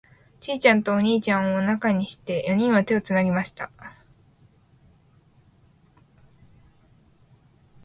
[0.39, 3.69] ちいちゃんとお兄ちゃんを中にして、四人は手をつなぎました。